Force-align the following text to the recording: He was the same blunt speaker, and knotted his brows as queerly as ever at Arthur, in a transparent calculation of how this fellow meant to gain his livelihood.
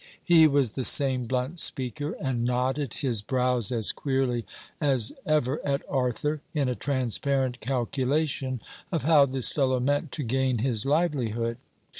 He 0.23 0.47
was 0.47 0.71
the 0.71 0.83
same 0.83 1.27
blunt 1.27 1.59
speaker, 1.59 2.13
and 2.19 2.43
knotted 2.43 2.95
his 2.95 3.21
brows 3.21 3.71
as 3.71 3.91
queerly 3.91 4.47
as 4.79 5.13
ever 5.27 5.63
at 5.63 5.83
Arthur, 5.87 6.41
in 6.55 6.67
a 6.67 6.73
transparent 6.73 7.59
calculation 7.59 8.63
of 8.91 9.03
how 9.03 9.27
this 9.27 9.51
fellow 9.51 9.79
meant 9.79 10.11
to 10.13 10.23
gain 10.23 10.57
his 10.57 10.87
livelihood. 10.87 11.57